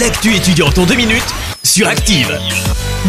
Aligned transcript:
L'actu 0.00 0.34
étudiante 0.34 0.76
en 0.78 0.86
deux 0.86 0.96
minutes 0.96 1.22
sur 1.62 1.86
Active. 1.86 2.36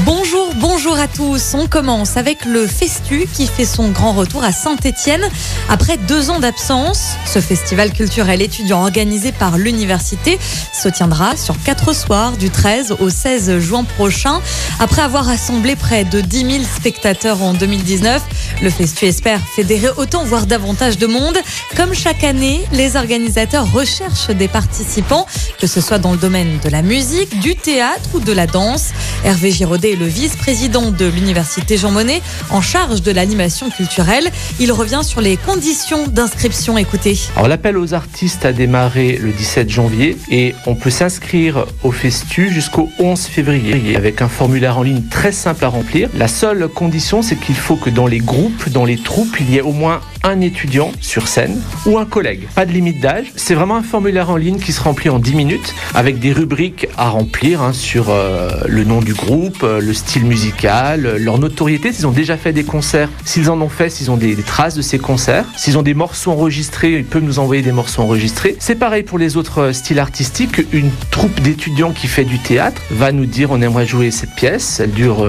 Bonjour, 0.05 0.44
bonjour 0.59 0.97
à 0.97 1.07
tous. 1.07 1.53
On 1.53 1.67
commence 1.67 2.17
avec 2.17 2.45
le 2.45 2.65
Festu 2.67 3.27
qui 3.33 3.47
fait 3.47 3.65
son 3.65 3.89
grand 3.89 4.13
retour 4.13 4.43
à 4.43 4.51
Saint-Étienne 4.51 5.23
après 5.69 5.97
deux 5.97 6.29
ans 6.29 6.39
d'absence. 6.39 7.15
Ce 7.25 7.39
festival 7.39 7.91
culturel 7.91 8.41
étudiant 8.41 8.81
organisé 8.81 9.31
par 9.31 9.57
l'université 9.57 10.39
se 10.73 10.87
tiendra 10.87 11.35
sur 11.35 11.61
quatre 11.63 11.93
soirs 11.93 12.37
du 12.37 12.49
13 12.49 12.95
au 12.99 13.09
16 13.09 13.59
juin 13.59 13.83
prochain. 13.83 14.39
Après 14.79 15.01
avoir 15.01 15.25
rassemblé 15.25 15.75
près 15.75 16.05
de 16.05 16.21
10 16.21 16.51
000 16.51 16.63
spectateurs 16.63 17.41
en 17.41 17.53
2019, 17.53 18.21
le 18.61 18.69
Festu 18.69 19.05
espère 19.05 19.41
fédérer 19.55 19.89
autant 19.97 20.23
voire 20.23 20.45
davantage 20.45 20.97
de 20.97 21.07
monde. 21.07 21.37
Comme 21.75 21.93
chaque 21.93 22.23
année, 22.23 22.63
les 22.71 22.95
organisateurs 22.95 23.71
recherchent 23.71 24.29
des 24.29 24.47
participants, 24.47 25.25
que 25.59 25.67
ce 25.67 25.81
soit 25.81 25.99
dans 25.99 26.11
le 26.11 26.17
domaine 26.17 26.59
de 26.63 26.69
la 26.69 26.81
musique, 26.81 27.39
du 27.39 27.55
théâtre 27.55 28.09
ou 28.13 28.19
de 28.19 28.31
la 28.31 28.47
danse. 28.47 28.91
Hervé 29.23 29.51
Giraudet 29.51 29.93
est 29.93 29.97
le 29.97 30.05
vice-président 30.05 30.44
de 30.45 31.07
l'université 31.07 31.75
Jean 31.75 31.89
Monnet 31.89 32.21
en 32.51 32.61
charge 32.61 33.01
de 33.01 33.11
l'animation 33.11 33.71
culturelle. 33.71 34.29
Il 34.59 34.71
revient 34.71 35.01
sur 35.01 35.19
les 35.19 35.37
conditions 35.37 36.05
d'inscription. 36.05 36.77
Écoutez. 36.77 37.17
Alors 37.35 37.47
l'appel 37.47 37.79
aux 37.79 37.95
artistes 37.95 38.45
a 38.45 38.53
démarré 38.53 39.17
le 39.19 39.31
17 39.31 39.67
janvier 39.71 40.15
et 40.29 40.53
on 40.67 40.75
peut 40.75 40.91
s'inscrire 40.91 41.65
au 41.81 41.91
Festu 41.91 42.53
jusqu'au 42.53 42.91
11 42.99 43.21
février 43.21 43.95
avec 43.95 44.21
un 44.21 44.29
formulaire 44.29 44.77
en 44.77 44.83
ligne 44.83 45.01
très 45.09 45.31
simple 45.31 45.65
à 45.65 45.69
remplir. 45.69 46.09
La 46.15 46.27
seule 46.27 46.67
condition 46.67 47.23
c'est 47.23 47.37
qu'il 47.37 47.55
faut 47.55 47.75
que 47.75 47.89
dans 47.89 48.05
les 48.05 48.19
groupes, 48.19 48.69
dans 48.69 48.85
les 48.85 48.97
troupes, 48.97 49.39
il 49.39 49.49
y 49.49 49.57
ait 49.57 49.61
au 49.61 49.71
moins 49.71 50.01
un 50.25 50.41
étudiant 50.41 50.91
sur 51.01 51.27
scène 51.27 51.61
ou 51.85 51.99
un 51.99 52.05
collègue. 52.05 52.47
Pas 52.55 52.65
de 52.65 52.71
limite 52.71 52.99
d'âge. 52.99 53.31
C'est 53.35 53.53
vraiment 53.53 53.75
un 53.75 53.83
formulaire 53.83 54.31
en 54.31 54.37
ligne 54.37 54.57
qui 54.57 54.71
se 54.71 54.81
remplit 54.81 55.09
en 55.09 55.19
10 55.19 55.35
minutes 55.35 55.75
avec 55.93 56.19
des 56.19 56.33
rubriques 56.33 56.87
à 56.97 57.09
remplir 57.09 57.61
hein, 57.61 57.73
sur 57.73 58.07
euh, 58.09 58.49
le 58.67 58.83
nom 58.83 59.01
du 59.01 59.13
groupe, 59.13 59.61
euh, 59.61 59.79
le 59.79 59.93
style 59.93 60.25
musical, 60.25 61.05
euh, 61.05 61.17
leur 61.19 61.37
notoriété, 61.37 61.93
s'ils 61.93 62.07
ont 62.07 62.11
déjà 62.11 62.37
fait 62.37 62.53
des 62.53 62.63
concerts, 62.63 63.09
s'ils 63.23 63.51
en 63.51 63.61
ont 63.61 63.69
fait, 63.69 63.91
s'ils 63.91 64.09
ont 64.09 64.17
des, 64.17 64.35
traces 64.37 64.75
de 64.75 64.81
ces 64.81 64.97
concerts, 64.97 65.45
s'ils 65.55 65.77
ont 65.77 65.83
des 65.83 65.93
morceaux 65.93 66.31
enregistrés, 66.31 66.93
ils 66.93 67.05
peuvent 67.05 67.23
nous 67.23 67.37
envoyer 67.37 67.61
des 67.61 67.71
morceaux 67.71 68.01
enregistrés. 68.01 68.55
C'est 68.59 68.75
pareil 68.75 69.03
pour 69.03 69.19
les 69.19 69.37
autres 69.37 69.71
styles 69.73 69.99
artistiques. 69.99 70.61
Une 70.73 70.89
troupe 71.11 71.39
d'étudiants 71.41 71.91
qui 71.91 72.07
fait 72.07 72.25
du 72.25 72.39
théâtre 72.39 72.81
va 72.89 73.11
nous 73.11 73.25
dire 73.25 73.51
on 73.51 73.61
aimerait 73.61 73.85
jouer 73.85 74.09
cette 74.09 74.33
pièce, 74.35 74.79
elle 74.79 74.91
dure 74.91 75.27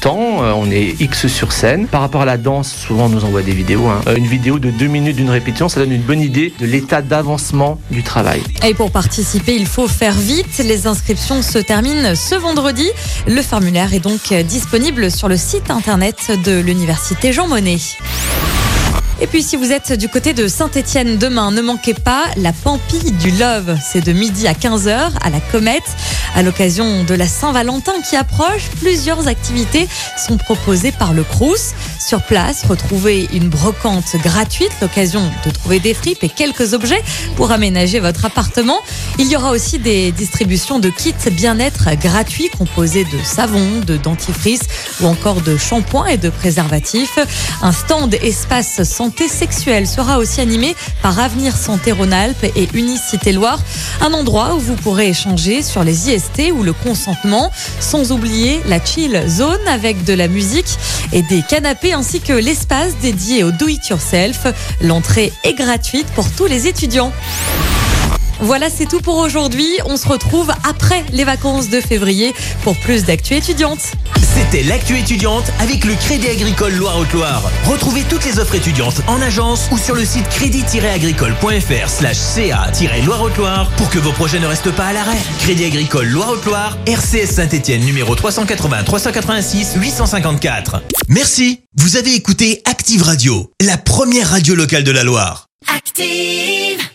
tant, 0.00 0.40
on 0.56 0.70
est 0.70 1.00
X 1.00 1.26
sur 1.26 1.52
scène. 1.52 1.86
Par 1.86 2.00
rapport 2.00 2.22
à 2.22 2.24
la 2.24 2.38
danse, 2.38 2.72
souvent 2.72 3.06
on 3.06 3.08
nous 3.10 3.24
envoie 3.24 3.42
des 3.42 3.52
vidéos. 3.52 3.86
hein. 3.86 4.00
Vidéo 4.30 4.60
de 4.60 4.70
deux 4.70 4.86
minutes 4.86 5.16
d'une 5.16 5.28
répétition, 5.28 5.68
ça 5.68 5.80
donne 5.80 5.92
une 5.92 6.02
bonne 6.02 6.20
idée 6.20 6.54
de 6.60 6.64
l'état 6.64 7.02
d'avancement 7.02 7.80
du 7.90 8.04
travail. 8.04 8.42
Et 8.64 8.74
pour 8.74 8.92
participer, 8.92 9.56
il 9.56 9.66
faut 9.66 9.88
faire 9.88 10.14
vite. 10.14 10.58
Les 10.58 10.86
inscriptions 10.86 11.42
se 11.42 11.58
terminent 11.58 12.14
ce 12.14 12.36
vendredi. 12.36 12.88
Le 13.26 13.42
formulaire 13.42 13.92
est 13.92 14.00
donc 14.00 14.32
disponible 14.44 15.10
sur 15.10 15.28
le 15.28 15.36
site 15.36 15.70
internet 15.70 16.30
de 16.44 16.60
l'université 16.60 17.32
Jean 17.32 17.48
Monnet. 17.48 17.78
Et 19.22 19.26
puis 19.26 19.42
si 19.42 19.56
vous 19.56 19.70
êtes 19.70 19.92
du 19.92 20.08
côté 20.08 20.32
de 20.32 20.48
Saint-Étienne 20.48 21.18
demain, 21.18 21.50
ne 21.50 21.60
manquez 21.60 21.92
pas 21.92 22.22
la 22.38 22.54
Pampille 22.54 23.12
du 23.12 23.30
Love. 23.32 23.76
C'est 23.82 24.02
de 24.02 24.12
midi 24.12 24.48
à 24.48 24.54
15h 24.54 25.10
à 25.20 25.30
la 25.30 25.40
Comète. 25.40 25.82
À 26.34 26.42
l'occasion 26.42 27.04
de 27.04 27.14
la 27.14 27.26
Saint-Valentin 27.26 27.92
qui 28.08 28.16
approche, 28.16 28.68
plusieurs 28.80 29.26
activités 29.26 29.88
sont 30.16 30.36
proposées 30.36 30.92
par 30.92 31.12
le 31.12 31.24
Crous. 31.24 31.74
Sur 31.98 32.22
place, 32.22 32.64
retrouvez 32.64 33.28
une 33.32 33.48
brocante 33.48 34.16
gratuite, 34.22 34.70
l'occasion 34.80 35.22
de 35.44 35.50
trouver 35.50 35.80
des 35.80 35.92
fripes 35.92 36.22
et 36.22 36.28
quelques 36.28 36.72
objets 36.72 37.02
pour 37.36 37.50
aménager 37.50 38.00
votre 38.00 38.24
appartement. 38.24 38.78
Il 39.18 39.26
y 39.28 39.36
aura 39.36 39.50
aussi 39.50 39.78
des 39.78 40.12
distributions 40.12 40.78
de 40.78 40.88
kits 40.88 41.14
bien-être 41.32 41.94
gratuits 41.96 42.48
composés 42.56 43.04
de 43.04 43.22
savon, 43.24 43.80
de 43.86 43.96
dentifrice 43.96 44.62
ou 45.00 45.06
encore 45.06 45.40
de 45.42 45.56
shampoing 45.56 46.06
et 46.06 46.16
de 46.16 46.30
préservatifs. 46.30 47.18
Un 47.60 47.72
stand 47.72 48.14
espace 48.14 48.82
santé 48.84 49.28
sexuelle 49.28 49.86
sera 49.86 50.18
aussi 50.18 50.40
animé 50.40 50.74
par 51.02 51.18
Avenir 51.18 51.56
Santé 51.56 51.92
Rhône-Alpes 51.92 52.44
et 52.56 52.68
Unicité 52.74 53.32
Loire, 53.32 53.60
un 54.00 54.12
endroit 54.14 54.54
où 54.54 54.60
vous 54.60 54.76
pourrez 54.76 55.08
échanger 55.08 55.62
sur 55.62 55.84
les 55.84 56.10
IST 56.10 56.19
ou 56.52 56.62
le 56.62 56.72
consentement, 56.72 57.50
sans 57.80 58.12
oublier 58.12 58.60
la 58.66 58.84
chill 58.84 59.22
zone 59.28 59.66
avec 59.66 60.04
de 60.04 60.12
la 60.12 60.28
musique 60.28 60.78
et 61.12 61.22
des 61.22 61.42
canapés 61.42 61.92
ainsi 61.92 62.20
que 62.20 62.32
l'espace 62.32 62.96
dédié 63.00 63.42
au 63.44 63.50
do-it-yourself. 63.50 64.46
L'entrée 64.82 65.32
est 65.44 65.54
gratuite 65.54 66.06
pour 66.14 66.30
tous 66.30 66.46
les 66.46 66.66
étudiants. 66.66 67.12
Voilà, 68.40 68.70
c'est 68.70 68.86
tout 68.86 69.00
pour 69.00 69.16
aujourd'hui. 69.18 69.68
On 69.84 69.96
se 69.96 70.08
retrouve 70.08 70.50
après 70.68 71.04
les 71.12 71.24
vacances 71.24 71.68
de 71.68 71.80
février 71.80 72.34
pour 72.62 72.76
plus 72.76 73.04
d'actu 73.04 73.34
étudiantes. 73.34 73.92
C'était 74.32 74.62
l'actu 74.62 74.96
étudiante 74.96 75.50
avec 75.58 75.84
le 75.84 75.94
Crédit 75.94 76.28
Agricole 76.28 76.74
Loire-Haute-Loire. 76.74 77.50
Retrouvez 77.64 78.04
toutes 78.04 78.24
les 78.24 78.38
offres 78.38 78.54
étudiantes 78.54 79.02
en 79.08 79.20
agence 79.20 79.68
ou 79.72 79.78
sur 79.78 79.96
le 79.96 80.04
site 80.04 80.28
crédit-agricole.fr 80.28 81.88
slash 81.88 82.16
ca-loire-haute-loire 82.16 83.68
pour 83.76 83.90
que 83.90 83.98
vos 83.98 84.12
projets 84.12 84.38
ne 84.38 84.46
restent 84.46 84.70
pas 84.70 84.86
à 84.86 84.92
l'arrêt. 84.92 85.18
Crédit 85.40 85.64
Agricole 85.64 86.06
Loire-Haute-Loire, 86.06 86.78
RCS 86.86 87.32
Saint-Etienne 87.34 87.84
numéro 87.84 88.14
380 88.14 88.84
386 88.84 89.74
854. 89.76 90.82
Merci. 91.08 91.62
Vous 91.76 91.96
avez 91.96 92.14
écouté 92.14 92.62
Active 92.66 93.02
Radio, 93.02 93.50
la 93.60 93.78
première 93.78 94.30
radio 94.30 94.54
locale 94.54 94.84
de 94.84 94.92
la 94.92 95.02
Loire. 95.02 95.46
Active. 95.74 96.90